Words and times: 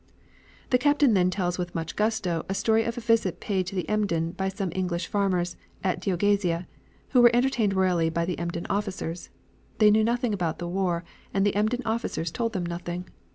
The 0.71 0.79
captain 0.79 1.13
then 1.13 1.29
tells 1.29 1.59
with 1.59 1.75
much 1.75 1.95
gusto 1.95 2.43
a 2.49 2.55
story 2.55 2.85
of 2.85 2.97
a 2.97 3.01
visit 3.01 3.39
paid 3.39 3.67
to 3.67 3.75
the 3.75 3.87
Emden 3.87 4.31
by 4.31 4.49
some 4.49 4.71
English 4.73 5.05
farmers, 5.05 5.57
at 5.83 5.99
Deogazia, 5.99 6.65
who 7.09 7.21
were 7.21 7.29
entertained 7.35 7.75
royally 7.75 8.09
by 8.09 8.25
the 8.25 8.39
Emden 8.39 8.65
officers. 8.67 9.29
They 9.77 9.91
knew 9.91 10.03
nothing 10.03 10.33
about 10.33 10.57
the 10.57 10.67
war, 10.67 11.03
and 11.35 11.45
the 11.45 11.53
Emden 11.55 11.83
officers 11.85 12.31
told 12.31 12.53
them 12.53 12.65
nothing. 12.65 13.09